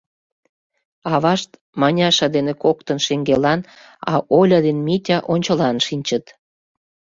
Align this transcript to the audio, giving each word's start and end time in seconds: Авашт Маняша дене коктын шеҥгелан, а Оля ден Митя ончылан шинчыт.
Авашт 1.13 1.49
Маняша 1.79 2.27
дене 2.35 2.53
коктын 2.63 2.97
шеҥгелан, 3.05 3.59
а 4.11 4.13
Оля 4.39 4.59
ден 4.65 4.77
Митя 4.85 5.17
ончылан 5.33 5.77
шинчыт. 5.87 6.25